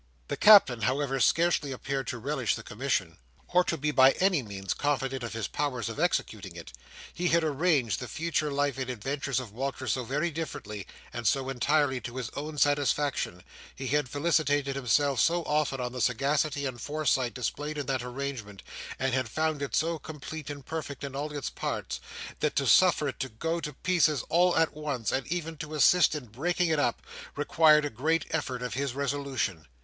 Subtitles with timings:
[0.29, 3.19] The Captain, however, scarcely appeared to relish the commission,
[3.49, 6.73] or to be by any means confident of his powers of executing it.
[7.13, 11.49] He had arranged the future life and adventures of Walter so very differently, and so
[11.49, 13.43] entirely to his own satisfaction;
[13.75, 18.63] he had felicitated himself so often on the sagacity and foresight displayed in that arrangement,
[18.97, 21.99] and had found it so complete and perfect in all its parts;
[22.39, 26.15] that to suffer it to go to pieces all at once, and even to assist
[26.15, 27.03] in breaking it up,
[27.35, 29.67] required a great effort of his resolution.